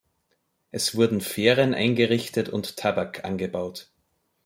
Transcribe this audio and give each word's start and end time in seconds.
Es 0.71 0.95
wurden 0.95 1.21
Fähren 1.21 1.75
eingerichtet 1.75 2.49
und 2.49 2.75
Tabak 2.75 3.23
angebaut. 3.23 3.91